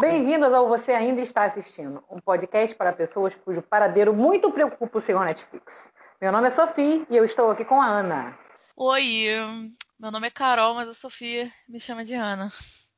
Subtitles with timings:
[0.00, 5.00] Bem-vindas ao Você Ainda Está Assistindo, um podcast para pessoas cujo paradeiro muito preocupa o
[5.00, 5.84] senhor Netflix.
[6.20, 8.38] Meu nome é Sofia e eu estou aqui com a Ana.
[8.76, 9.26] Oi,
[9.98, 12.48] meu nome é Carol, mas a Sofia me chama de Ana.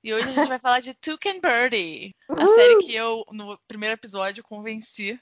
[0.04, 3.94] E hoje a gente vai falar de Toucan Birdie, a série que eu, no primeiro
[3.94, 5.18] episódio, convenci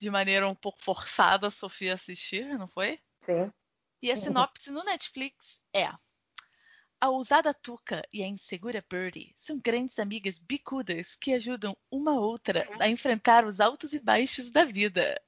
[0.00, 2.98] de maneira um pouco forçada a Sofia a assistir, não foi?
[3.20, 3.52] Sim.
[4.02, 5.90] E a sinopse no Netflix é:
[7.02, 12.68] A ousada Tuca e a insegura Birdie são grandes amigas bicudas que ajudam uma outra
[12.78, 15.18] a enfrentar os altos e baixos da vida.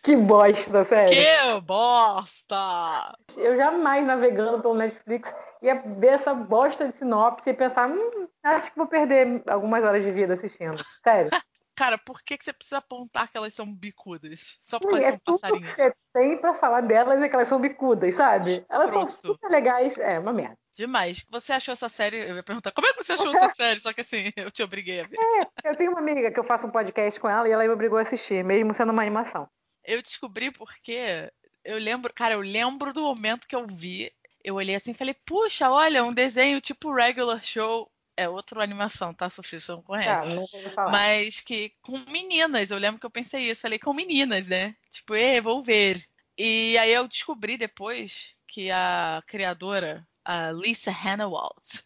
[0.00, 1.10] Que bosta, sério.
[1.10, 3.18] Que bosta!
[3.36, 8.70] Eu jamais navegando pelo Netflix ia ver essa bosta de sinopse e pensar, hum, acho
[8.70, 10.84] que vou perder algumas horas de vida assistindo.
[11.02, 11.30] Sério.
[11.74, 14.58] Cara, por que, que você precisa apontar que elas são bicudas?
[14.60, 15.70] Só porque elas é são passarinhos.
[15.70, 18.64] Tudo que você tem pra falar delas é que elas são bicudas, sabe?
[18.68, 19.96] Elas são super legais.
[19.96, 20.58] É, uma merda.
[20.74, 21.24] Demais.
[21.30, 22.16] Você achou essa série?
[22.16, 23.80] Eu ia perguntar, como é que você achou essa série?
[23.80, 25.18] Só que assim, eu te obriguei a ver.
[25.64, 27.98] Eu tenho uma amiga que eu faço um podcast com ela e ela me obrigou
[27.98, 29.48] a assistir, mesmo sendo uma animação.
[29.84, 31.30] Eu descobri porque
[31.64, 34.12] eu lembro, cara, eu lembro do momento que eu vi.
[34.44, 37.90] Eu olhei assim e falei, puxa, olha, um desenho tipo regular show.
[38.16, 39.58] É outra animação, tá, Sofia?
[39.58, 40.08] Você não conhece.
[40.08, 40.90] Tá, não vou falar.
[40.90, 44.74] Mas que com meninas, eu lembro que eu pensei isso, falei com meninas, né?
[44.90, 46.04] Tipo, e vou ver.
[46.36, 51.80] E aí eu descobri depois que a criadora, a Lisa Hannawalt,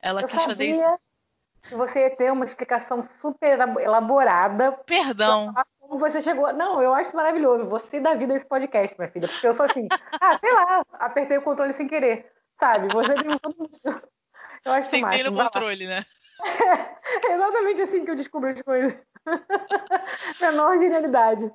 [0.00, 0.98] ela eu quis fazer isso.
[1.62, 5.54] que você ia ter uma explicação super elaborada Perdão.
[5.78, 6.52] como você chegou.
[6.52, 7.68] Não, eu acho maravilhoso.
[7.68, 9.28] Você dá vida a esse podcast, minha filha.
[9.28, 9.86] Porque eu sou assim,
[10.20, 12.32] ah, sei lá, apertei o controle sem querer.
[12.58, 12.92] Sabe?
[12.92, 14.11] Você tem um.
[14.64, 15.30] Eu acho máximo.
[15.30, 15.50] no Vai lá.
[15.50, 16.04] controle, né?
[17.24, 18.96] É exatamente assim que eu descubro as coisas.
[20.40, 21.50] Menor genialidade.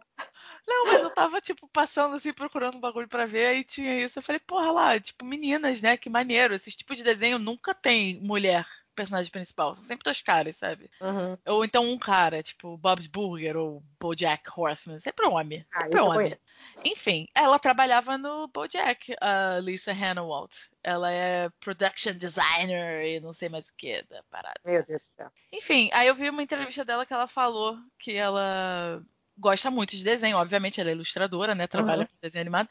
[0.68, 4.20] Não, mas eu tava, tipo, passando assim, procurando um bagulho pra ver, aí tinha isso.
[4.20, 5.98] Eu falei, porra lá, tipo, meninas, né?
[5.98, 6.54] Que maneiro.
[6.54, 8.66] Esse tipo de desenho nunca tem mulher
[8.98, 9.74] personagem principal.
[9.76, 10.90] São sempre dois caras, sabe?
[11.00, 11.38] Uhum.
[11.46, 15.00] Ou então um cara, tipo, Bob's Burger ou Bojack Horseman.
[15.00, 15.66] Sempre um homem.
[15.74, 16.38] Ah, Sempre um homem.
[16.84, 20.56] Enfim, ela trabalhava no Bojack, a Lisa Hannawalt.
[20.84, 24.60] Ela é production designer e não sei mais o que da parada.
[24.66, 25.32] Meu Deus do céu.
[25.54, 29.02] Enfim, aí eu vi uma entrevista dela que ela falou que ela
[29.38, 31.68] gosta muito de desenho, obviamente ela é ilustradora, né?
[31.68, 32.08] Trabalha Uhum.
[32.08, 32.68] com desenho animado.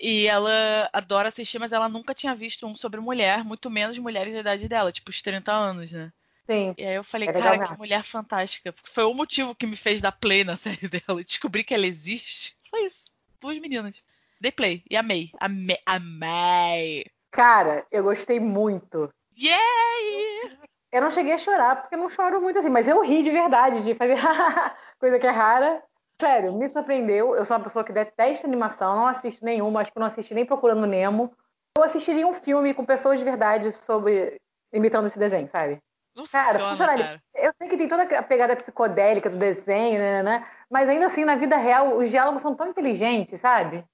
[0.00, 4.32] E ela adora assistir, mas ela nunca tinha visto um sobre mulher, muito menos mulheres
[4.32, 6.10] da idade dela, tipo os 30 anos, né?
[6.46, 6.74] Sim.
[6.76, 8.72] E aí eu falei, É cara, que mulher fantástica.
[8.72, 11.22] Porque foi o motivo que me fez dar play na série dela.
[11.22, 12.56] Descobrir que ela existe.
[12.70, 13.12] Foi isso.
[13.40, 14.02] Duas meninas.
[14.40, 15.30] Dei play e amei.
[15.38, 15.78] Amei.
[15.84, 17.04] Amei.
[17.30, 19.12] Cara, eu gostei muito.
[19.38, 20.58] Yay!
[20.90, 23.30] Eu não cheguei a chorar, porque eu não choro muito assim, mas eu ri de
[23.30, 24.16] verdade, de fazer
[24.98, 25.82] coisa que é rara.
[26.20, 27.34] Sério, me surpreendeu.
[27.34, 30.44] Eu sou uma pessoa que detesta animação, não assisto nenhuma, acho que não assisti nem
[30.44, 31.34] Procurando Nemo.
[31.76, 34.36] Eu assistiria um filme com pessoas de verdade sobre
[34.72, 35.78] imitando esse desenho, sabe?
[36.14, 37.22] Não Cara, funciona, cara.
[37.34, 41.24] Eu sei que tem toda a pegada psicodélica do desenho, né, né, mas ainda assim,
[41.24, 43.84] na vida real, os diálogos são tão inteligentes, sabe?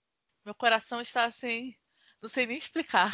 [0.44, 1.75] Meu coração está assim.
[2.20, 3.12] Não sei nem explicar.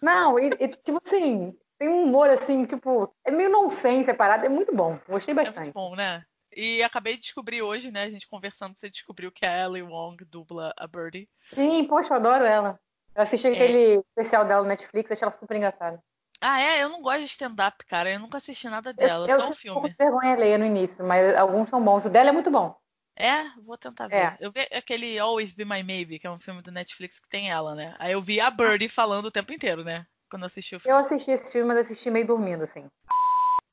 [0.00, 4.46] Não, e, e, tipo assim, tem um humor assim, tipo, é meio nonsense a parada,
[4.46, 4.98] é muito bom.
[5.08, 5.72] Gostei É muito bastante.
[5.72, 6.24] bom, né?
[6.56, 8.04] E acabei de descobrir hoje, né?
[8.04, 11.28] A gente conversando, você descobriu que a Ellie Wong dubla a Birdie.
[11.44, 12.80] Sim, poxa, eu adoro ela.
[13.14, 13.52] Eu assisti É.
[13.52, 16.02] aquele especial dela no Netflix, achei ela super engraçada.
[16.40, 16.82] Ah, é?
[16.82, 18.10] Eu não gosto de stand-up, cara.
[18.10, 19.88] Eu nunca assisti nada dela, eu só um um pouco filme.
[19.90, 22.06] de vergonha ler no início, mas alguns são bons.
[22.06, 22.74] O dela é muito bom.
[23.18, 23.44] É?
[23.62, 24.16] Vou tentar ver.
[24.16, 24.36] É.
[24.40, 27.50] Eu vi aquele Always Be My Maybe, que é um filme do Netflix que tem
[27.50, 27.94] ela, né?
[27.98, 30.06] Aí eu vi a Birdie falando o tempo inteiro, né?
[30.30, 31.00] Quando eu assisti o Eu filme.
[31.02, 32.86] assisti esse filme, mas assisti meio dormindo, assim.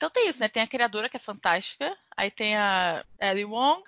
[0.04, 0.50] Então tem isso, né?
[0.50, 1.96] Tem a criadora, que é fantástica.
[2.18, 3.82] Aí tem a Ellie Wong,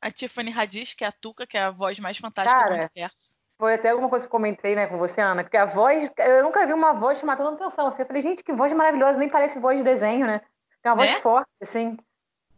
[0.00, 2.74] a Tiffany Haddish, que é a Tuca, que é a voz mais fantástica do Cara,
[2.76, 3.34] universo.
[3.58, 6.44] Foi até alguma coisa que eu comentei, né, com você, Ana, porque a voz, eu
[6.44, 8.02] nunca vi uma voz chamar tanta atenção, assim.
[8.02, 10.40] Eu falei, gente, que voz maravilhosa, nem parece voz de desenho, né?
[10.80, 11.20] Tem uma voz Né?
[11.20, 11.96] forte, assim.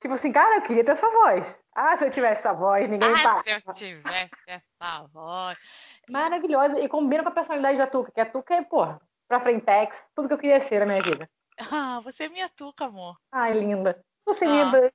[0.02, 1.58] Tipo assim, cara, eu queria ter essa voz.
[1.74, 3.42] Ah, se eu tivesse essa voz, ninguém Ah, passa.
[3.42, 5.56] se eu tivesse essa voz.
[6.10, 6.78] Maravilhosa.
[6.78, 10.28] E combina com a personalidade da Tuca, que a Tuca é, porra, pra frentex, tudo
[10.28, 11.26] que eu queria ser na minha vida.
[11.70, 13.16] Ah, você é minha Tuca, amor.
[13.32, 14.00] Ai, linda.
[14.24, 14.64] Você é Ah.
[14.64, 14.92] linda.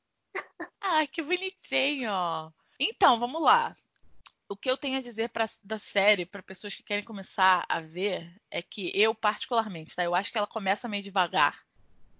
[0.81, 2.11] Ai, que bonitinho.
[2.79, 3.73] Então, vamos lá.
[4.49, 7.79] O que eu tenho a dizer pra, da série para pessoas que querem começar a
[7.79, 10.03] ver é que eu, particularmente, tá?
[10.03, 11.59] Eu acho que ela começa meio devagar.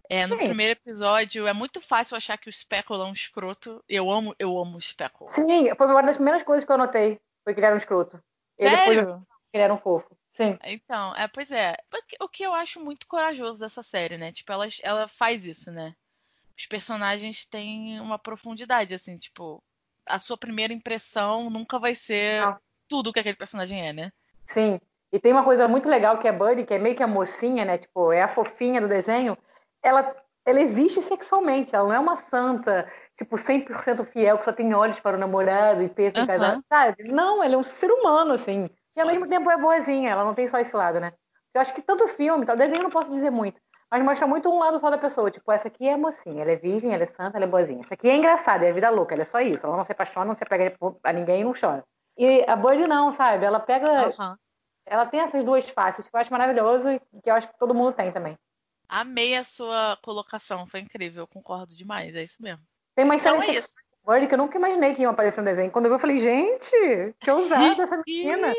[0.09, 0.45] É, no Sim.
[0.45, 3.83] primeiro episódio é muito fácil achar que o Speckle é um escroto.
[3.88, 5.29] Eu amo, eu amo o Speckle.
[5.29, 7.19] Sim, foi uma das primeiras coisas que eu anotei.
[7.44, 8.21] Foi que ele era um escroto.
[8.57, 9.19] Depois Sério?
[9.51, 10.15] que ele era um fofo.
[10.33, 10.57] Sim.
[10.63, 11.75] Então, é, pois é.
[12.19, 14.31] O que eu acho muito corajoso dessa série, né?
[14.31, 15.94] Tipo, ela, ela faz isso, né?
[16.57, 19.63] Os personagens têm uma profundidade, assim, tipo,
[20.07, 22.57] a sua primeira impressão nunca vai ser Não.
[22.88, 24.12] tudo que aquele personagem é, né?
[24.47, 24.80] Sim.
[25.12, 27.63] E tem uma coisa muito legal que é Buddy, que é meio que a mocinha,
[27.63, 27.77] né?
[27.77, 29.38] Tipo, é a fofinha do desenho.
[29.81, 30.15] Ela
[30.45, 35.00] ela existe sexualmente, ela não é uma santa, tipo, 100% fiel, que só tem olhos
[35.00, 37.03] para o namorado e pensa em casar, sabe?
[37.03, 38.69] Não, ela é um ser humano, assim.
[38.95, 41.13] E ao mesmo tempo é boazinha, ela não tem só esse lado, né?
[41.53, 44.49] Eu acho que tanto filme, tal, desenho eu não posso dizer muito, mas mostra muito
[44.49, 45.29] um lado só da pessoa.
[45.29, 47.81] Tipo, essa aqui é mocinha, ela é virgem, ela é santa, ela é boazinha.
[47.81, 49.65] Essa aqui é engraçada, é vida louca, ela é só isso.
[49.65, 51.83] Ela não se apaixona, não se apega a ninguém e não chora.
[52.17, 53.45] E a Bird não, sabe?
[53.45, 54.07] Ela pega.
[54.07, 54.37] Aham.
[54.85, 57.73] Ela tem essas duas faces que eu acho maravilhoso e que eu acho que todo
[57.73, 58.37] mundo tem também.
[58.89, 62.63] Amei a sua colocação, foi incrível, eu concordo demais, é isso mesmo.
[62.95, 63.75] Tem uma Então é isso.
[64.05, 65.71] Bird que eu nunca imaginei que iam aparecer no desenho.
[65.71, 68.53] Quando eu vi, eu falei, gente, que ousada essa menina.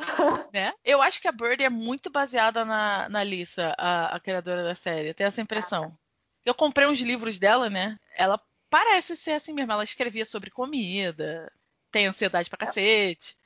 [0.52, 0.72] né?
[0.84, 4.74] Eu acho que a Birdie é muito baseada na, na Lisa, a, a criadora da
[4.74, 5.14] série.
[5.14, 5.96] Tenho essa impressão.
[6.44, 7.98] Eu comprei uns livros dela, né?
[8.16, 9.72] Ela parece ser assim mesmo.
[9.72, 11.50] Ela escrevia sobre comida,
[11.90, 13.36] tem ansiedade pra cacete.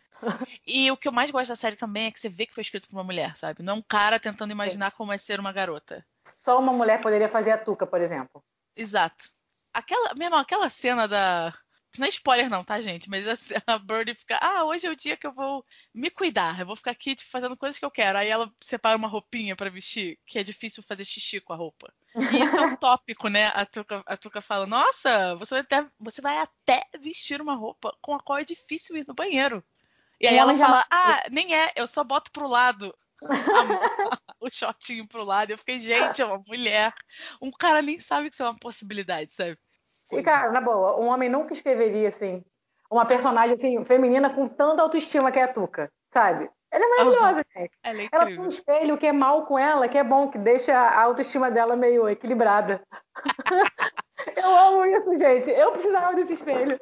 [0.66, 2.62] E o que eu mais gosto da série também é que você vê que foi
[2.62, 3.62] escrito por uma mulher, sabe?
[3.62, 6.04] Não é um cara tentando imaginar como é ser uma garota.
[6.24, 8.42] Só uma mulher poderia fazer a Tuca, por exemplo.
[8.76, 9.28] Exato.
[9.72, 11.52] Aquela, mesmo aquela cena da.
[11.94, 13.08] Isso não é spoiler, não, tá, gente?
[13.08, 13.34] Mas a,
[13.74, 14.36] a Birdie fica.
[14.42, 15.64] Ah, hoje é o dia que eu vou
[15.94, 16.58] me cuidar.
[16.58, 18.18] Eu vou ficar aqui tipo, fazendo coisas que eu quero.
[18.18, 21.94] Aí ela separa uma roupinha pra vestir, que é difícil fazer xixi com a roupa.
[22.16, 23.52] E isso é um tópico, né?
[23.54, 27.96] A Tuca, a Tuca fala: Nossa, você vai, até, você vai até vestir uma roupa
[28.02, 29.62] com a qual é difícil ir no banheiro.
[30.20, 32.92] E aí ela já fala: Ah, nem é, eu só boto pro lado.
[34.40, 35.52] o shortinho pro lado.
[35.52, 36.92] Eu fiquei, gente, é uma mulher.
[37.40, 39.56] Um cara nem sabe que isso é uma possibilidade, sabe?
[40.12, 42.44] E, cara, na boa, um homem nunca escreveria, assim,
[42.90, 46.48] uma personagem, assim, feminina com tanta autoestima que é a Tuca, sabe?
[46.70, 47.72] Ela é maravilhosa, gente.
[47.82, 50.38] Ela é Ela tem um espelho que é mal com ela, que é bom, que
[50.38, 52.82] deixa a autoestima dela meio equilibrada.
[54.36, 55.50] Eu amo isso, gente.
[55.50, 56.80] Eu precisava desse espelho.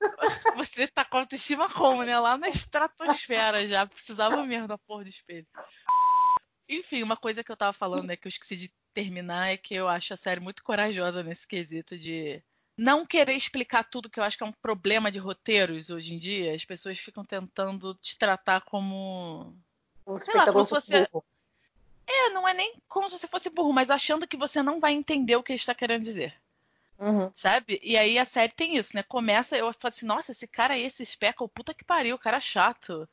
[0.56, 2.18] Você tá com autoestima como, né?
[2.18, 3.86] Lá na estratosfera já.
[3.86, 5.46] Precisava mesmo da porra do espelho.
[6.68, 9.74] Enfim, uma coisa que eu tava falando, né, que eu esqueci de terminar, é que
[9.74, 12.42] eu acho a série muito corajosa nesse quesito de
[12.80, 16.16] não querer explicar tudo, que eu acho que é um problema de roteiros hoje em
[16.16, 16.54] dia.
[16.54, 19.54] As pessoas ficam tentando te tratar como.
[20.06, 21.24] O Sei lá, como se fosse você- burro.
[22.06, 24.92] É, não é nem como se você fosse burro, mas achando que você não vai
[24.92, 26.34] entender o que ele está querendo dizer.
[26.98, 27.30] Uhum.
[27.34, 27.78] Sabe?
[27.82, 29.02] E aí a série tem isso, né?
[29.02, 32.38] Começa, eu falo assim, nossa, esse cara aí, esse Speckle, puta que pariu, o cara
[32.38, 33.08] é chato.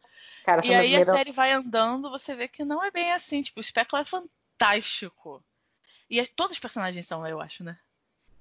[0.46, 3.42] Cara, E aí a série vai andando, você vê que não é bem assim.
[3.42, 5.44] Tipo, o Speckle é fantástico.
[6.10, 7.78] E é- todos os personagens são, eu acho, né?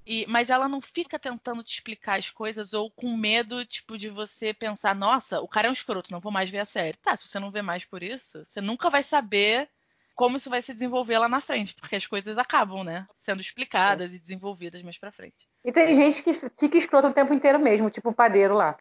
[0.07, 4.09] E, mas ela não fica tentando te explicar as coisas ou com medo, tipo, de
[4.09, 6.97] você pensar, nossa, o cara é um escroto, não vou mais ver a série.
[6.99, 9.69] Tá, se você não vê mais por isso, você nunca vai saber
[10.15, 13.05] como isso vai se desenvolver lá na frente, porque as coisas acabam, né?
[13.17, 15.47] Sendo explicadas e desenvolvidas mais pra frente.
[15.65, 18.79] E tem gente que fica escrota o tempo inteiro mesmo, tipo o padeiro lá.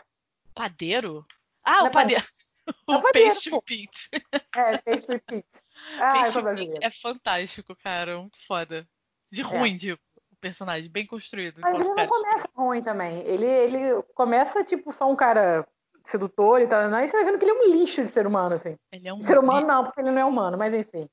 [0.54, 1.26] Padeiro?
[1.64, 2.24] Ah, Não o é padeiro.
[2.68, 3.62] É O padeiro, Pastry.
[3.64, 4.10] Pete.
[4.56, 5.46] É, fez repeat.
[6.00, 6.56] Ah, Pastry.
[6.56, 8.18] Pete é fantástico, cara.
[8.20, 8.88] Muito foda.
[9.32, 9.96] De ruim, de
[10.36, 11.62] o personagem, bem construído.
[11.62, 13.22] Mas ele não começa ruim também.
[13.22, 15.68] Ele, ele começa, tipo, só um cara
[16.06, 16.94] sedutor e tal.
[16.94, 18.78] Aí você vai vendo que ele é um lixo de ser humano, assim.
[18.92, 21.10] Ele é um, ser humano não, porque ele não é humano, mas enfim.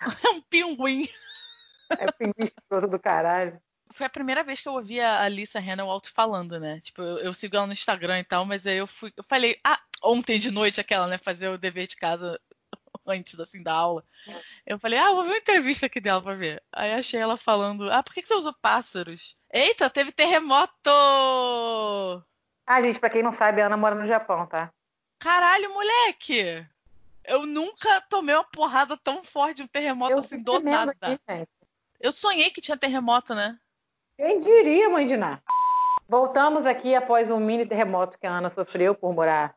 [0.24, 1.08] é um pinguim.
[1.98, 3.58] É pinguim escroto do caralho.
[3.92, 6.80] Foi a primeira vez que eu ouvi a a Lisa Hannawalt falando, né?
[6.80, 9.12] Tipo, eu, eu sigo ela no Instagram e tal, mas aí eu fui.
[9.16, 11.18] Eu falei, ah, ontem de noite aquela, né?
[11.18, 12.40] Fazer o dever de casa
[13.06, 14.04] antes, assim, da aula.
[14.66, 16.62] Eu falei, ah, vou ver uma entrevista aqui dela pra ver.
[16.72, 19.36] Aí achei ela falando, ah, por que que você usou pássaros?
[19.52, 20.90] Eita, teve terremoto!
[22.66, 24.72] Ah, gente, pra quem não sabe, a Ana mora no Japão, tá?
[25.18, 26.66] Caralho, moleque!
[27.24, 30.94] Eu nunca tomei uma porrada tão forte de um terremoto Eu assim do nada.
[31.00, 31.48] aqui, gente.
[31.98, 33.58] Eu sonhei que tinha terremoto, né?
[34.16, 35.40] Quem diria, mãe de Ná?
[36.06, 39.56] Voltamos aqui após um mini terremoto que a Ana sofreu por morar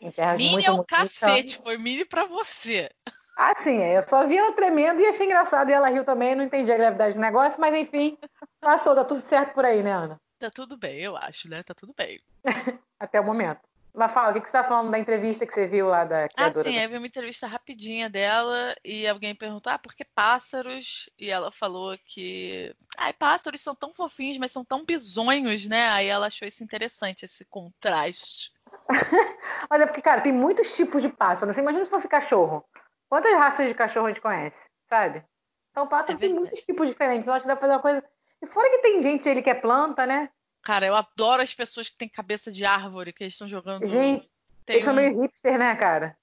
[0.00, 2.90] em terras Mini é o cacete, foi mini pra você.
[3.36, 5.68] Ah, sim, eu só vi ela tremendo e achei engraçado.
[5.68, 8.16] E ela riu também, não entendi a gravidade do negócio, mas enfim,
[8.60, 10.20] passou, dá tudo certo por aí, né, Ana?
[10.38, 11.62] Tá tudo bem, eu acho, né?
[11.62, 12.20] Tá tudo bem.
[13.00, 13.60] Até o momento.
[13.92, 16.24] Mas fala, o que que você tá falando da entrevista que você viu lá da
[16.24, 16.68] Ah, criadora?
[16.68, 21.08] sim, eu vi uma entrevista rapidinha dela e alguém perguntou: ah, por que pássaros?
[21.16, 22.74] E ela falou que.
[22.98, 25.88] Ai, pássaros são tão fofinhos, mas são tão bizonhos, né?
[25.90, 28.52] Aí ela achou isso interessante, esse contraste.
[29.70, 31.52] Olha, porque, cara, tem muitos tipos de pássaro.
[31.52, 32.64] Você imagina se fosse cachorro.
[33.08, 35.24] Quantas raças de cachorro a gente conhece, sabe?
[35.70, 37.26] Então, pássaro É tem muitos tipos diferentes.
[37.28, 38.04] Eu acho que dá pra fazer uma coisa.
[38.42, 40.28] E fora que tem gente ele que é planta, né?
[40.62, 43.86] Cara, eu adoro as pessoas que têm cabeça de árvore, que eles estão jogando.
[43.86, 44.30] Gente,
[44.66, 46.16] Tem Eles são um- meio hipster, né, cara?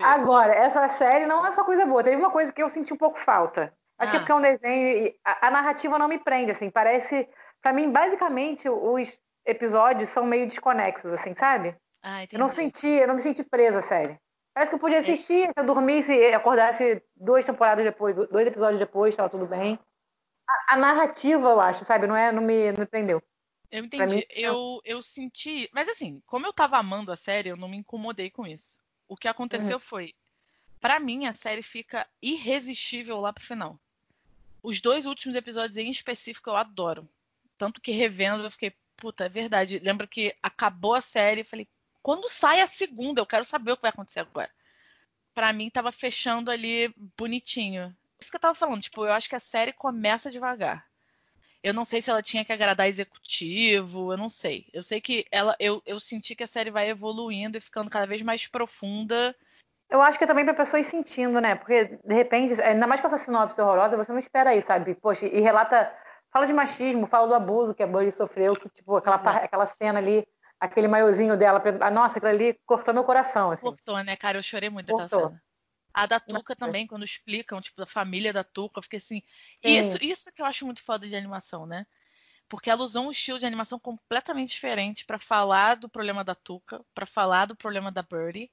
[0.00, 2.02] Agora, essa série não é só coisa boa.
[2.02, 3.72] Teve uma coisa que eu senti um pouco falta.
[3.98, 4.20] Acho que é Ah.
[4.22, 6.70] porque é um desenho e a, a narrativa não me prende, assim.
[6.70, 7.28] Parece,
[7.60, 11.76] pra mim, basicamente, os episódios são meio desconexos, assim, sabe?
[12.02, 14.18] Ah, Eu não senti, eu não me senti presa à série.
[14.52, 14.80] Parece que eu É.
[14.80, 19.46] podia assistir, se eu dormisse e acordasse duas temporadas depois, dois episódios depois, tava tudo
[19.46, 19.78] bem.
[20.48, 22.06] A, a, narrativa, eu acho, sabe?
[22.06, 23.22] Não, é, não, me, não me prendeu.
[23.70, 24.16] Eu entendi.
[24.16, 25.70] Mim, eu, eu senti.
[25.72, 28.76] Mas assim, como eu tava amando a série, eu não me incomodei com isso.
[29.08, 29.80] O que aconteceu uhum.
[29.80, 30.14] foi.
[30.80, 33.78] para mim, a série fica irresistível lá pro final.
[34.62, 37.08] Os dois últimos episódios em específico eu adoro.
[37.56, 39.78] Tanto que revendo eu fiquei, puta, é verdade.
[39.78, 41.66] Lembra que acabou a série e falei,
[42.02, 44.50] quando sai a segunda, eu quero saber o que vai acontecer agora.
[45.34, 47.94] Para mim tava fechando ali bonitinho.
[48.20, 50.86] Isso que eu tava falando, tipo, eu acho que a série começa devagar.
[51.62, 54.66] Eu não sei se ela tinha que agradar executivo, eu não sei.
[54.72, 58.06] Eu sei que ela, eu, eu senti que a série vai evoluindo e ficando cada
[58.06, 59.34] vez mais profunda
[59.92, 61.54] eu acho que é também para pessoas sentindo, né?
[61.54, 64.94] Porque, de repente, ainda mais com essa sinopse horrorosa, você não espera aí, sabe?
[64.94, 65.92] Poxa, e relata.
[66.30, 69.98] Fala de machismo, fala do abuso que a Buddy sofreu, que, tipo, aquela, aquela cena
[69.98, 70.26] ali,
[70.62, 71.60] aquele maiozinho dela.
[71.80, 73.50] Ah, nossa, aquilo ali cortou meu coração.
[73.50, 73.62] Assim.
[73.62, 74.38] Cortou, né, cara?
[74.38, 75.06] Eu chorei muito cortou.
[75.06, 75.42] aquela cena.
[75.92, 79.22] A da Tuca também, quando explicam, tipo, da família da Tuca, eu fiquei assim.
[79.62, 81.84] Isso, isso que eu acho muito foda de animação, né?
[82.48, 86.82] Porque ela usou um estilo de animação completamente diferente para falar do problema da Tuca,
[86.94, 88.50] para falar do problema da Birdie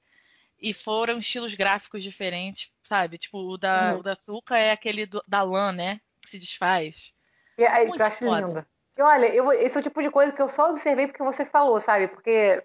[0.58, 3.16] e foram estilos gráficos diferentes, sabe?
[3.16, 4.00] Tipo, o da, uhum.
[4.00, 6.00] o da Tuca é aquele do, da lã, né?
[6.20, 7.14] Que se desfaz.
[7.56, 8.46] E aí, Muito eu acho foda.
[8.46, 8.66] lindo.
[9.00, 11.42] E olha, eu, esse é o tipo de coisa que eu só observei porque você
[11.42, 12.06] falou, sabe?
[12.08, 12.62] Porque,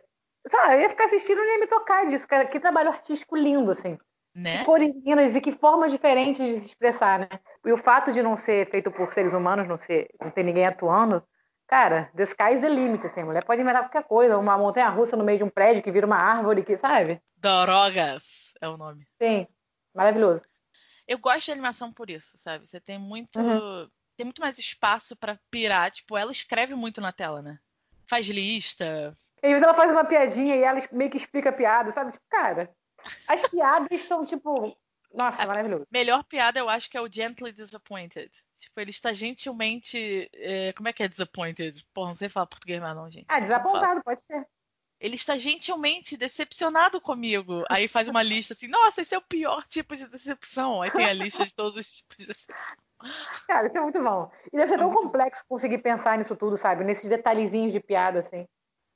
[0.49, 2.27] sabe, eu ia ficar assistindo e nem me tocar disso.
[2.27, 3.97] Cara, que trabalho artístico lindo, assim.
[4.35, 4.57] Né?
[4.57, 7.29] Que cores lindas e que formas diferentes de se expressar, né?
[7.65, 10.67] E o fato de não ser feito por seres humanos, não, ser, não ter ninguém
[10.67, 11.23] atuando,
[11.67, 13.21] cara, the sky is the limit, assim.
[13.21, 14.37] A mulher pode inventar qualquer coisa.
[14.37, 17.21] Uma montanha russa no meio de um prédio que vira uma árvore, que, sabe?
[17.37, 19.07] Dorogas é o nome.
[19.17, 19.47] Sim,
[19.93, 20.43] maravilhoso.
[21.07, 22.67] Eu gosto de animação por isso, sabe?
[22.67, 23.39] Você tem muito.
[23.39, 23.87] Uhum.
[24.15, 25.91] Tem muito mais espaço para pirar.
[25.91, 27.59] Tipo, ela escreve muito na tela, né?
[28.07, 29.15] Faz lista.
[29.41, 32.11] E às vezes ela faz uma piadinha e ela meio que explica a piada, sabe?
[32.11, 32.73] Tipo, cara,
[33.27, 34.75] as piadas são, tipo.
[35.13, 35.87] Nossa, a maravilhoso.
[35.89, 38.29] Melhor piada eu acho que é o Gently Disappointed.
[38.57, 40.29] Tipo, ele está gentilmente.
[40.33, 40.73] É...
[40.73, 41.85] Como é que é disappointed?
[41.93, 43.25] Porra, não sei falar português mais, não, gente.
[43.29, 44.45] Ah, desapontado, pode ser
[44.99, 47.63] ele está gentilmente decepcionado comigo.
[47.69, 50.81] Aí faz uma lista assim, nossa, esse é o pior tipo de decepção.
[50.81, 52.75] Aí tem a lista de todos os tipos de decepção.
[53.47, 54.31] Cara, isso é muito bom.
[54.51, 55.55] E deve ser é tão complexo bom.
[55.55, 56.83] conseguir pensar nisso tudo, sabe?
[56.83, 58.47] Nesses detalhezinhos de piada, assim.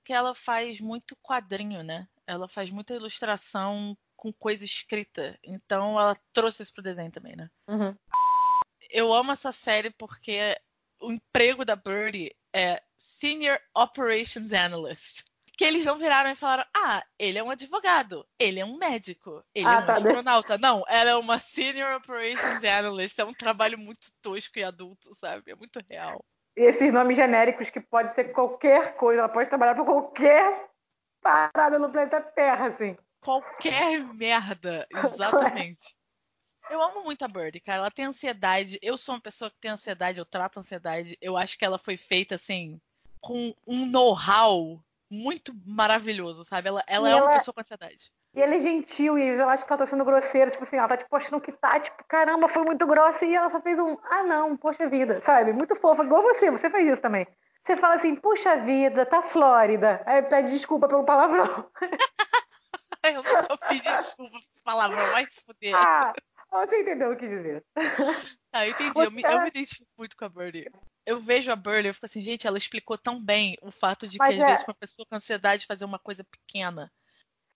[0.05, 2.07] Que ela faz muito quadrinho, né?
[2.25, 5.37] Ela faz muita ilustração com coisa escrita.
[5.43, 7.49] Então ela trouxe isso pro desenho também, né?
[7.67, 7.95] Uhum.
[8.89, 10.57] Eu amo essa série porque
[10.99, 15.28] o emprego da Birdie é Senior Operations Analyst
[15.59, 19.43] que eles não viraram e falaram: ah, ele é um advogado, ele é um médico,
[19.53, 20.57] ele ah, é um tá astronauta.
[20.57, 20.61] Bem.
[20.61, 23.19] Não, ela é uma Senior Operations Analyst.
[23.19, 25.51] É um trabalho muito tosco e adulto, sabe?
[25.51, 26.23] É muito real.
[26.55, 30.69] E esses nomes genéricos que pode ser qualquer coisa, ela pode trabalhar para qualquer
[31.21, 32.97] parada no planeta Terra, assim.
[33.19, 35.93] Qualquer merda, exatamente.
[36.69, 37.79] Eu amo muito a Birdie, cara.
[37.79, 38.79] Ela tem ansiedade.
[38.81, 41.17] Eu sou uma pessoa que tem ansiedade, eu trato ansiedade.
[41.19, 42.79] Eu acho que ela foi feita assim,
[43.19, 46.69] com um know-how muito maravilhoso, sabe?
[46.69, 48.11] Ela, ela é ela, uma pessoa com ansiedade.
[48.35, 50.87] E ela é gentil, e eu acho que ela tá sendo grosseira, tipo assim, ela
[50.87, 53.97] tá tipo achando que tá, tipo, caramba, foi muito grossa, e ela só fez um,
[54.03, 55.51] ah não, poxa vida, sabe?
[55.51, 57.25] Muito fofa, igual você, você fez isso também.
[57.63, 60.01] Você fala assim, puxa vida, tá Flórida.
[60.05, 61.69] Aí pede desculpa pelo palavrão.
[63.03, 65.75] eu não só pedi desculpa pelo palavrão, vai se fuder.
[65.75, 66.13] Ah,
[66.51, 67.63] você entendeu o que dizer.
[68.51, 68.99] Ah, eu entendi.
[68.99, 70.71] Eu me, eu me, identifico muito com a Birdie.
[71.09, 74.17] Eu vejo a Birdie e fico assim, gente, ela explicou tão bem o fato de
[74.19, 74.51] Mas que, às é...
[74.51, 76.91] vezes, uma pessoa com ansiedade fazer uma coisa pequena.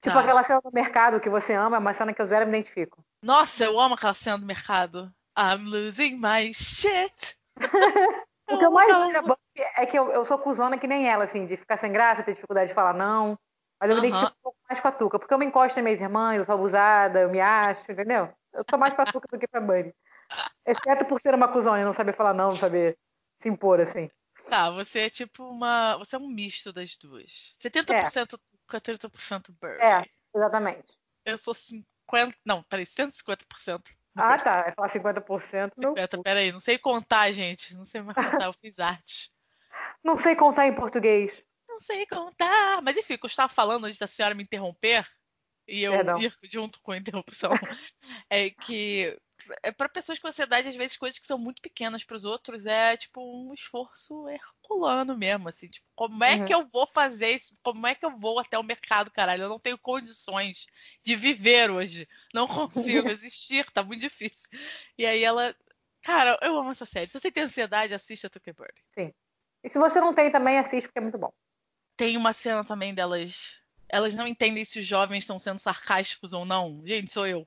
[0.01, 0.21] Tipo tá.
[0.21, 3.05] aquela cena do mercado que você ama, é uma cena que eu zero me identifico.
[3.21, 5.13] Nossa, eu amo aquela cena do mercado.
[5.37, 7.37] I'm losing my shit.
[8.49, 9.37] o que eu mais amo
[9.77, 12.33] é que eu, eu sou cuzona que nem ela, assim, de ficar sem graça, ter
[12.33, 13.37] dificuldade de falar não.
[13.79, 15.83] Mas eu me identifico um pouco mais com a Tuca, porque eu me encosto nas
[15.83, 18.33] minhas irmãs, eu sou abusada, eu me acho, entendeu?
[18.51, 19.93] Eu tô mais pra Tuca do que pra Bunny.
[20.65, 22.97] Exceto por ser uma cuzona e não saber falar não, não saber
[23.43, 24.09] se impor, assim.
[24.49, 25.97] Tá, você é tipo uma.
[25.97, 27.55] Você é um misto das duas.
[27.61, 28.25] 70% é.
[28.25, 29.81] Tuca, 30% Bird.
[29.81, 30.03] É,
[30.35, 30.97] exatamente.
[31.25, 32.35] Eu sou 50.
[32.45, 33.81] Não, peraí, 150%.
[34.15, 34.65] Ah, tá.
[34.67, 35.71] É falar 50%.
[35.79, 37.75] 50, peraí, não sei contar, gente.
[37.75, 39.31] Não sei mais contar, eu fiz arte.
[40.03, 41.31] Não sei contar em português.
[41.67, 42.81] Não sei contar.
[42.81, 45.07] Mas enfim, eu estava falando antes da senhora me interromper,
[45.65, 46.19] e eu Perdão.
[46.19, 47.53] ir junto com a interrupção,
[48.29, 49.17] é que
[49.61, 52.65] é para pessoas com ansiedade, às vezes coisas que são muito pequenas para os outros
[52.65, 56.45] é tipo um esforço herculano mesmo, assim, tipo, como é uhum.
[56.45, 57.57] que eu vou fazer isso?
[57.63, 59.43] Como é que eu vou até o mercado, caralho?
[59.43, 60.65] Eu não tenho condições
[61.03, 62.07] de viver hoje.
[62.33, 64.49] Não consigo existir, tá muito difícil.
[64.97, 65.55] E aí ela,
[66.01, 67.07] cara, eu amo essa série.
[67.07, 68.73] Se você tem ansiedade, assista Tucker Bird.
[68.93, 69.13] Sim.
[69.63, 71.31] E se você não tem também, assiste porque é muito bom.
[71.95, 73.61] Tem uma cena também delas
[73.93, 76.81] elas não entendem se os jovens estão sendo sarcásticos ou não.
[76.83, 77.45] Gente, sou eu.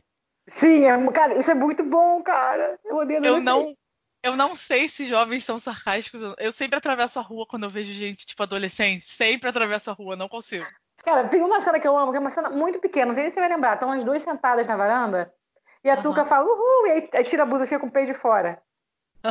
[0.48, 2.78] Sim, é, cara, isso é muito bom, cara.
[2.84, 3.74] Eu odeio Eu não,
[4.22, 6.20] Eu não sei se jovens são sarcásticos.
[6.38, 9.04] Eu sempre atravesso a rua quando eu vejo gente, tipo, adolescente.
[9.04, 10.66] Sempre atravesso a rua, não consigo.
[11.04, 13.26] Cara, tem uma cena que eu amo, que é uma cena muito pequena, não sei
[13.26, 13.74] se você vai lembrar.
[13.74, 15.32] Estão as duas sentadas na varanda
[15.84, 16.02] e a uhum.
[16.02, 18.60] Tuca fala, uhul, e aí, tira a blusa e fica com o peito de fora.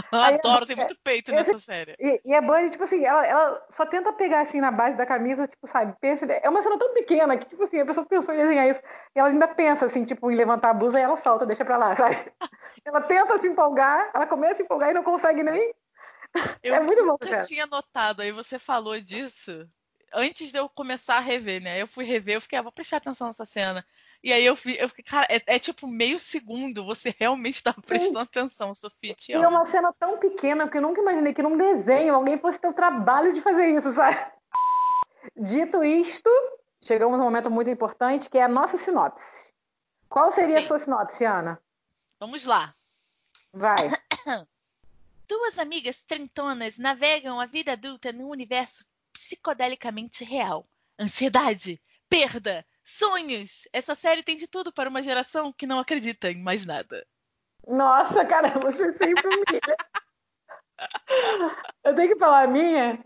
[0.12, 1.96] Adoro, tem muito peito nessa série.
[2.00, 5.06] E, e a Bunny, tipo assim, ela, ela, só tenta pegar assim na base da
[5.06, 6.25] camisa, tipo, sabe, pensa.
[6.25, 8.82] É uma cena tão pequena que, tipo assim, a pessoa pensou em desenhar isso.
[9.16, 11.78] E ela ainda pensa, assim, tipo, em levantar a blusa e ela solta, deixa pra
[11.78, 12.18] lá, sabe?
[12.84, 15.74] Ela tenta se empolgar, ela começa a se empolgar e não consegue nem.
[16.64, 17.38] Eu é muito bom, cara.
[17.38, 19.68] Eu tinha notado, aí você falou disso
[20.14, 21.82] antes de eu começar a rever, né?
[21.82, 23.86] Eu fui rever, eu fiquei, ah, vou prestar atenção nessa cena.
[24.25, 28.22] E aí eu, eu fiquei, cara, é, é, tipo meio segundo, você realmente estava prestando
[28.22, 29.13] atenção, Sofia.
[29.13, 32.39] Te e é uma cena tão pequena que eu nunca imaginei que num desenho alguém
[32.39, 34.17] fosse ter o trabalho de fazer isso, sabe?
[35.38, 36.27] Dito isto,
[36.84, 39.53] chegamos a um momento muito importante que é a nossa sinopse.
[40.10, 40.65] Qual seria Sim.
[40.65, 41.62] a sua sinopse, Ana?
[42.20, 42.72] Vamos lá.
[43.53, 43.91] Vai.
[45.29, 50.67] Duas amigas trentonas navegam a vida adulta num universo psicodelicamente real.
[51.00, 51.79] Ansiedade,
[52.10, 53.68] perda, Sonhos!
[53.74, 57.04] Essa série tem de tudo para uma geração que não acredita em mais nada.
[57.68, 59.75] Nossa, cara, você sempre humilha.
[61.84, 63.04] eu tenho que falar a minha?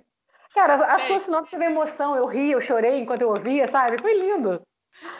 [0.53, 2.13] Cara, a sua sinopse teve emoção.
[2.13, 4.01] Eu ri, eu chorei enquanto eu ouvia, sabe?
[4.01, 4.62] Foi lindo.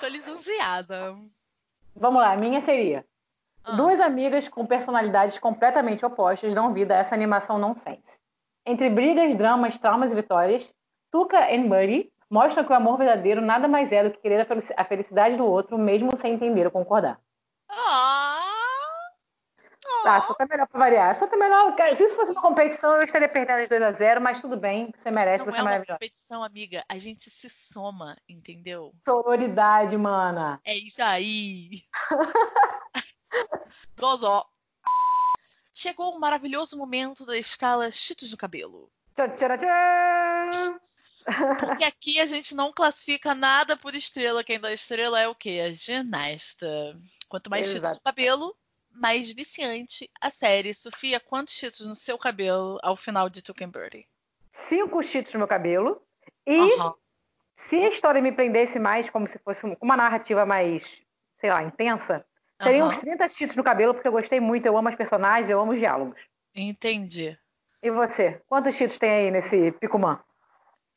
[0.02, 1.16] Tô lisonjeada.
[1.96, 3.06] Vamos lá, a minha seria.
[3.64, 3.78] Ah.
[3.78, 8.20] Duas amigas com personalidades completamente opostas dão vida a essa animação nonsense.
[8.66, 10.70] Entre brigas, dramas, traumas e vitórias,
[11.10, 14.86] Tuca e Buddy mostram que o amor verdadeiro nada mais é do que querer a
[14.86, 17.20] felicidade do outro, mesmo sem entender ou concordar.
[17.70, 18.50] Ah!
[20.04, 21.16] Tá, só tá melhor pra variar.
[21.16, 21.76] Só tá melhor.
[21.96, 24.94] Se isso fosse uma competição, eu estaria perdendo de 2 a 0 mas tudo bem,
[24.98, 26.00] você merece, Não você é, é maravilhosa.
[26.00, 26.84] competição, amiga.
[26.88, 28.94] A gente se soma, entendeu?
[29.06, 30.60] Sororidade, mana.
[30.64, 31.84] É isso aí.
[33.96, 34.46] Dozó.
[35.74, 38.92] Chegou o um maravilhoso momento da escala Cheetos no cabelo.
[39.16, 40.80] Tchau, tchau, tchau.
[41.60, 44.44] Porque aqui a gente não classifica nada por estrela.
[44.44, 45.62] Quem dá estrela é o quê?
[45.66, 46.68] A ginasta.
[47.28, 48.56] Quanto mais cheetos no cabelo,
[48.92, 50.74] mais viciante a série.
[50.74, 54.08] Sofia, quantos cheetos no seu cabelo ao final de Tuken Birdie?
[54.52, 56.02] Cinco cheetos no meu cabelo.
[56.46, 56.94] E uhum.
[57.56, 61.02] se a história me prendesse mais, como se fosse uma narrativa mais,
[61.38, 62.26] sei lá, intensa,
[62.62, 62.94] seriam uhum.
[62.94, 64.66] uns 30 cheetos no cabelo, porque eu gostei muito.
[64.66, 66.20] Eu amo as personagens, eu amo os diálogos.
[66.56, 67.38] Entendi.
[67.82, 68.42] E você?
[68.48, 70.20] Quantos cheetos tem aí nesse Picumã?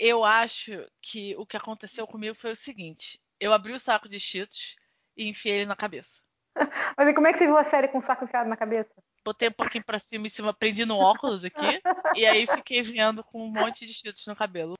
[0.03, 4.19] Eu acho que o que aconteceu comigo foi o seguinte: eu abri o saco de
[4.19, 4.75] Cheetos
[5.17, 6.25] e enfiei ele na cabeça.
[6.99, 8.93] Mas e como é que você viu a série com o saco enfiado na cabeça?
[9.25, 11.81] Botei um pouquinho pra cima, em cima, prendi no óculos aqui,
[12.17, 14.75] e aí fiquei vendo com um monte de Cheetos no cabelo.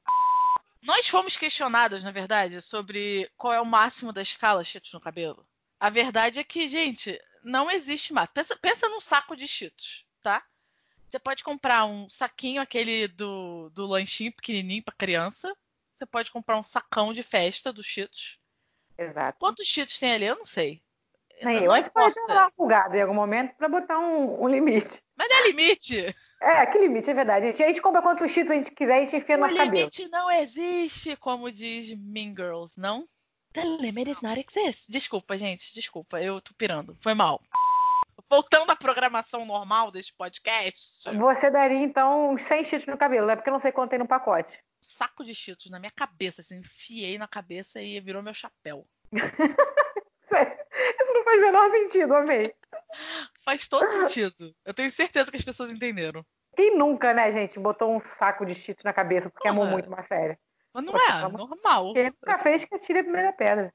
[0.83, 5.47] Nós fomos questionados, na verdade, sobre qual é o máximo da escala Cheetos no cabelo.
[5.79, 8.35] A verdade é que, gente, não existe máximo.
[8.35, 10.45] Pensa, pensa num saco de Cheetos, tá?
[11.13, 15.55] Você pode comprar um saquinho, aquele do, do lanchinho pequenininho para criança.
[15.93, 18.41] Você pode comprar um sacão de festa dos Cheetos.
[18.97, 19.39] Exato.
[19.39, 20.25] Quantos Cheetos tem ali?
[20.25, 20.81] Eu não sei.
[21.43, 25.03] Nem, eu acho que pode dar uma em algum momento para botar um, um, limite.
[25.15, 26.17] Mas não é limite.
[26.41, 27.45] É, que limite, é verdade.
[27.45, 29.43] A gente, a gente compra quantos cheetos a gente quiser e a gente enfia no
[29.43, 29.75] nosso cabelo.
[29.75, 33.07] O limite não existe, como diz Mean Girls, não?
[33.53, 34.91] The limit is not exist.
[34.91, 36.97] Desculpa, gente, desculpa, eu tô pirando.
[37.03, 37.39] Foi mal
[38.33, 41.15] voltando à programação normal deste podcast.
[41.19, 43.37] Você daria, então, uns 100 cheetos no cabelo, né?
[43.37, 44.59] Porque eu não sei quanto tem no pacote.
[44.81, 48.87] Saco de cheetos na minha cabeça, assim, enfiei na cabeça e virou meu chapéu.
[49.13, 52.55] Isso não faz o menor sentido, amei.
[53.45, 54.55] Faz todo sentido.
[54.65, 56.25] Eu tenho certeza que as pessoas entenderam.
[56.57, 59.61] Quem nunca, né, gente, botou um saco de cheetos na cabeça porque Porra.
[59.61, 60.39] amou muito uma série?
[60.73, 61.93] Mas não Poxa, é, normal.
[61.93, 63.75] Quem nunca fez que atire a primeira pedra.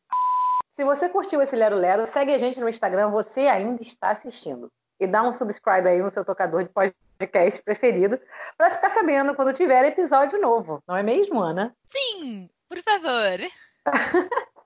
[0.78, 4.72] Se você curtiu esse Lero Lero, segue a gente no Instagram, você ainda está assistindo.
[5.00, 8.20] E dá um subscribe aí no seu tocador de podcast preferido
[8.56, 10.80] para ficar sabendo quando tiver episódio novo.
[10.88, 11.76] Não é mesmo, Ana?
[11.84, 13.40] Sim, por favor.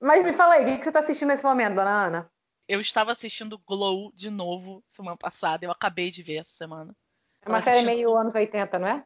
[0.00, 2.30] Mas me fala aí, o que você está assistindo nesse momento, dona Ana?
[2.66, 5.66] Eu estava assistindo Glow de novo semana passada.
[5.66, 6.96] Eu acabei de ver essa semana.
[7.44, 9.04] É uma série meio anos 80, não é?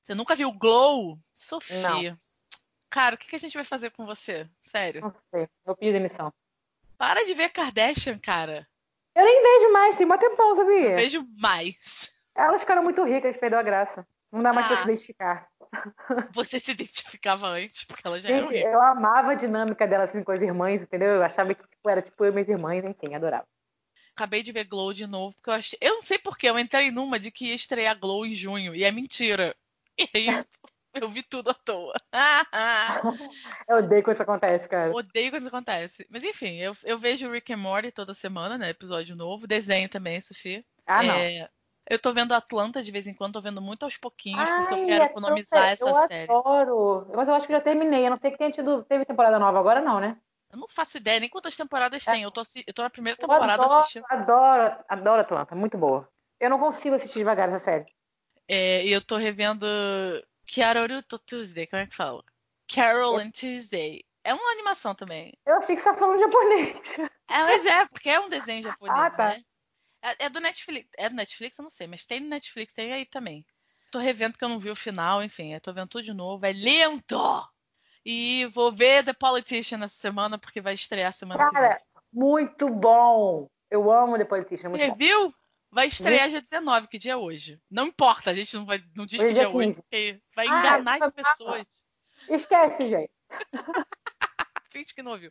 [0.00, 1.18] Você nunca viu Glow?
[1.34, 2.10] Sofia.
[2.10, 2.35] Não.
[2.90, 4.48] Cara, o que, que a gente vai fazer com você?
[4.64, 5.00] Sério.
[5.00, 5.48] Não sei.
[5.64, 6.32] Vou pedir demissão.
[6.96, 8.66] Para de ver Kardashian, cara.
[9.14, 10.90] Eu nem vejo mais, tem um tempão, sabia?
[10.90, 12.16] Eu vejo mais.
[12.34, 14.06] Elas ficaram muito ricas, perdeu a graça.
[14.30, 14.68] Não dá mais ah.
[14.68, 15.48] pra se identificar.
[16.34, 20.22] Você se identificava antes, porque ela já Gente, era eu amava a dinâmica delas assim,
[20.22, 21.08] com as irmãs, entendeu?
[21.08, 23.46] Eu achava que tipo, era tipo eu e minhas irmãs, enfim, adorava.
[24.14, 25.78] Acabei de ver Glow de novo, porque eu achei.
[25.80, 28.84] Eu não sei porquê, eu entrei numa de que ia estrear Glow em junho, e
[28.84, 29.54] é mentira.
[29.98, 30.26] E aí
[31.04, 31.94] eu vi tudo à toa.
[33.68, 34.92] eu odeio quando isso acontece, cara.
[34.94, 36.06] Odeio quando isso acontece.
[36.10, 38.70] Mas enfim, eu, eu vejo Rick and Morty toda semana, né?
[38.70, 39.46] Episódio novo.
[39.46, 40.64] Desenho também, Sofia.
[40.86, 41.14] Ah, não.
[41.14, 41.48] É,
[41.88, 44.78] eu tô vendo Atlanta de vez em quando, tô vendo muito aos pouquinhos, porque eu
[44.78, 46.32] Ai, quero é economizar essa eu série.
[46.32, 47.06] adoro.
[47.14, 48.06] Mas eu acho que já terminei.
[48.06, 50.16] A não sei que tenha tido, teve temporada nova agora, não, né?
[50.50, 52.22] Eu não faço ideia nem quantas temporadas tem.
[52.22, 53.24] Eu tô, eu tô na primeira É.
[53.24, 54.04] Eu temporada adoro, assistindo.
[54.08, 55.54] adoro, adoro Atlanta.
[55.54, 56.08] Muito boa.
[56.40, 57.86] Eu não consigo assistir devagar essa série.
[58.48, 59.66] É, e eu tô revendo
[60.46, 62.22] Kyaroruto Tuesday, como é que fala?
[62.72, 64.04] Carol and Tuesday.
[64.24, 65.32] É uma animação também.
[65.46, 66.76] Eu achei que você estava falando japonês.
[67.28, 69.28] É, mas é, porque é um desenho japonês, Ah, tá.
[69.30, 69.42] né?
[70.00, 70.88] É, é do Netflix.
[70.96, 71.58] É do Netflix?
[71.58, 73.44] Eu não sei, mas tem no Netflix, tem aí também.
[73.90, 76.46] Tô revendo porque eu não vi o final, enfim, eu tô vendo tudo de novo.
[76.46, 77.18] É lento!
[78.04, 81.62] E vou ver The Politician essa semana, porque vai estrear semana que vem.
[81.68, 81.82] Cara,
[82.12, 83.48] muito bom.
[83.68, 84.94] Eu amo The Politician, muito Você bom.
[84.96, 85.34] viu?
[85.76, 87.60] Vai estrear dia 19, que dia é hoje?
[87.70, 89.82] Não importa, a gente não, vai, não diz Hoje que é dia é hoje, 15.
[89.82, 91.84] porque vai Ah, enganar as tá pessoas.
[92.30, 93.10] Esquece, gente.
[94.72, 95.30] Finge que não ouviu.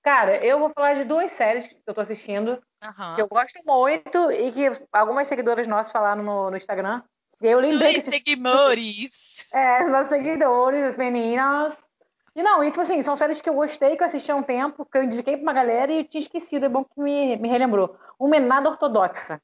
[0.00, 3.16] Cara, eu vou falar de duas séries que eu tô assistindo, Aham.
[3.16, 7.02] que eu gosto muito e que algumas seguidoras nossas falaram no, no Instagram.
[7.40, 9.44] E eu lembrei Dois que seguidores.
[9.52, 11.76] É, os nossos seguidores, as meninas.
[12.36, 14.44] E não, e tipo assim, são séries que eu gostei, que eu assisti há um
[14.44, 17.36] tempo, que eu indiquei pra uma galera e eu tinha esquecido, é bom que me,
[17.36, 17.98] me relembrou.
[18.16, 19.42] Uma é Nada Ortodoxa,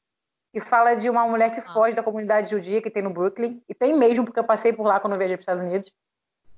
[0.52, 1.72] que fala de uma mulher que Ah.
[1.72, 4.84] foge da comunidade judia que tem no Brooklyn, e tem mesmo, porque eu passei por
[4.86, 5.90] lá quando eu viajei para os Estados Unidos.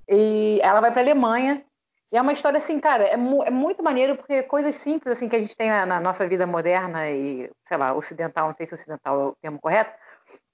[0.09, 1.65] E ela vai pra Alemanha,
[2.13, 5.29] e é uma história assim, cara, é, mu- é muito maneiro, porque coisas simples assim
[5.29, 8.67] que a gente tem na, na nossa vida moderna e, sei lá, ocidental, não sei
[8.67, 9.97] se ocidental é o termo correto,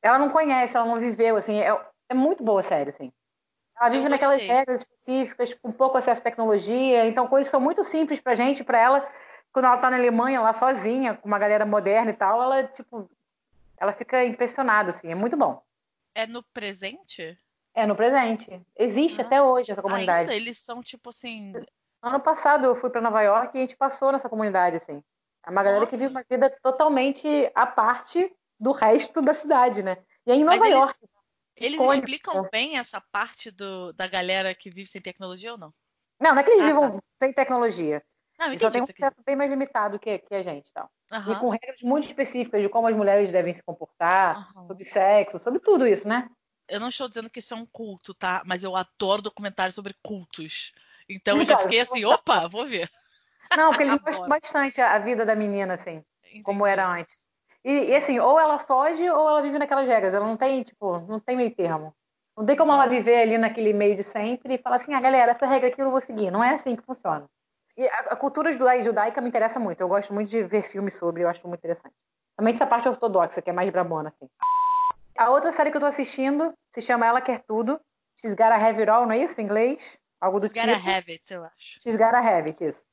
[0.03, 1.79] ela não conhece, ela não viveu, assim, é,
[2.11, 3.11] é muito boa a série, assim.
[3.79, 8.21] Ela vive naquelas regras específicas, com pouco acesso à tecnologia, então coisas são muito simples
[8.21, 9.09] pra gente, pra ela,
[9.53, 13.09] quando ela tá na Alemanha, lá sozinha, com uma galera moderna e tal, ela, tipo,
[13.79, 15.63] ela fica impressionada, assim, é muito bom.
[16.15, 17.39] É no presente?
[17.75, 18.63] É no presente.
[18.79, 20.21] Existe Ah, até hoje essa comunidade.
[20.21, 21.53] Ainda eles são tipo assim.
[22.03, 25.03] Ano passado eu fui pra Nova York e a gente passou nessa comunidade, assim.
[25.45, 26.05] É uma galera que Nossa.
[26.05, 29.99] vive uma vida totalmente à parte do resto da cidade, né?
[30.27, 30.99] E é em Mas Nova ele- York.
[31.59, 31.95] Eles Icônico.
[31.95, 35.73] explicam bem essa parte do, da galera que vive sem tecnologia ou não?
[36.21, 38.03] Não, não é que eles Ah, vivam sem tecnologia.
[38.39, 40.91] Não, só entendi têm o um acesso bem mais limitado que, que a gente, tal.
[41.11, 44.67] E Aham, com regras muito específicas de como as mulheres devem se comportar, aham.
[44.67, 46.29] sobre sexo, sobre tudo isso, né?
[46.69, 48.43] Eu não estou dizendo que isso é um culto, tá?
[48.45, 50.73] Mas eu adoro documentários sobre cultos.
[51.09, 52.91] Então eu já Cara, fiquei assim, opa, vou ver.
[53.57, 56.03] Não, porque eles mostram bastante a, vida da menina, assim,
[56.43, 56.71] como Entendi.
[56.71, 57.15] era antes.
[57.65, 60.13] E, e, assim, ou ela foge ou ela vive naquelas regras.
[60.13, 61.95] Ela não tem, tipo, não tem meio termo.
[62.37, 65.33] Não tem como ela viver ali naquele meio de sempre e falar assim, ah, galera,
[65.33, 66.31] essa regra aqui eu não vou seguir.
[66.31, 67.29] Não é assim que funciona.
[67.77, 69.81] E a, a cultura judaica me interessa muito.
[69.81, 71.95] Eu gosto muito de ver filmes sobre, eu acho muito interessante.
[72.37, 74.29] Também essa parte ortodoxa, que é mais brabona, assim.
[75.17, 77.81] A outra série que eu tô assistindo se chama Ela Quer Tudo.
[78.17, 79.99] She's Gotta Have It All, não é isso em inglês?
[80.21, 80.89] Algo do gotta tipo.
[80.89, 81.81] have it, eu acho.
[81.83, 82.85] She's Gotta Have It, isso.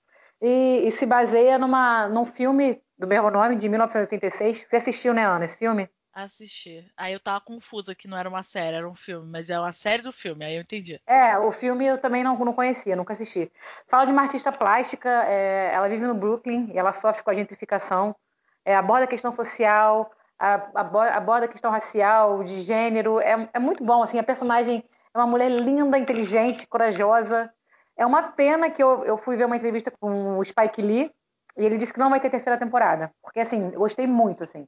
[0.41, 4.67] E, e se baseia numa, num filme do mesmo nome, de 1986.
[4.69, 5.89] Você assistiu, né, Ana, esse filme?
[6.13, 6.91] Assistir.
[6.95, 9.71] Aí eu tava confusa que não era uma série, era um filme, mas é uma
[9.71, 11.01] série do filme, aí eu entendi.
[11.07, 13.51] É, o filme eu também não, não conhecia, nunca assisti.
[13.87, 17.33] Fala de uma artista plástica, é, ela vive no Brooklyn e ela sofre com a
[17.33, 18.15] gentrificação,
[18.63, 23.19] é, aborda a questão social, a- abo- aborda a questão racial, de gênero.
[23.19, 27.51] É, é muito bom, assim, a personagem é uma mulher linda, inteligente, corajosa.
[27.97, 31.11] É uma pena que eu, eu fui ver uma entrevista com o Spike Lee
[31.57, 34.67] e ele disse que não vai ter terceira temporada, porque, assim, eu gostei muito, assim.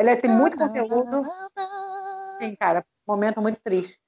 [0.00, 1.22] Ele tem muito conteúdo.
[2.38, 3.98] Sim, cara, momento muito triste.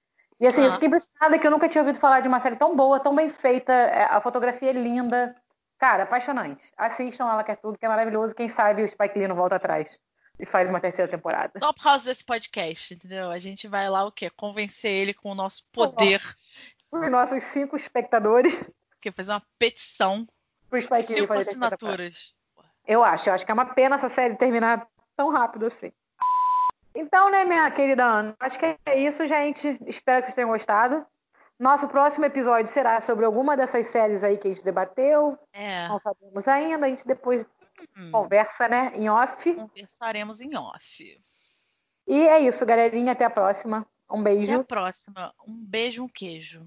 [0.40, 0.72] E assim, eu Ah.
[0.72, 3.28] fiquei impressionada que eu nunca tinha ouvido falar de uma série tão boa, tão bem
[3.28, 5.37] feita, é, a fotografia é linda.
[5.78, 6.62] Cara, apaixonante.
[6.76, 8.35] Assistam Ela Quer Tudo, que é maravilhoso.
[8.35, 9.98] Quem sabe o Spike Lee não volta atrás
[10.40, 11.61] e faz uma terceira temporada.
[11.61, 13.31] Top House desse podcast, entendeu?
[13.31, 14.31] A gente vai lá o quê?
[14.31, 16.20] Convencer ele com o nosso poder,
[16.90, 18.64] Os nossos cinco espectadores,
[19.00, 20.26] que é fazer uma petição,
[20.70, 22.35] pro Spike Lee cinco fazer assinaturas.
[22.87, 25.92] Eu acho, eu acho que é uma pena essa série terminar tão rápido assim.
[26.94, 29.79] Então, né, minha querida Ana, acho que é isso, gente.
[29.87, 31.05] Espero que vocês tenham gostado.
[31.59, 35.38] Nosso próximo episódio será sobre alguma dessas séries aí que a gente debateu.
[35.53, 37.46] É, Não sabemos ainda, a gente depois
[37.96, 39.55] hum, conversa, né, em off.
[39.55, 41.18] conversaremos em off.
[42.07, 43.12] E é isso, galerinha.
[43.12, 43.87] Até a próxima.
[44.11, 44.61] Um Até beijo.
[44.61, 45.35] a próxima.
[45.46, 46.66] Um beijo, um queijo.